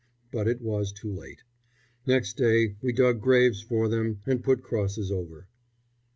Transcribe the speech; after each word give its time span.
But 0.31 0.47
it 0.47 0.61
was 0.63 0.91
too 0.91 1.13
late. 1.13 1.43
Next 2.07 2.33
day 2.35 2.75
we 2.81 2.91
dug 2.91 3.21
graves 3.21 3.61
for 3.61 3.87
them 3.87 4.19
and 4.25 4.43
put 4.43 4.63
crosses 4.63 5.11
over. 5.11 5.47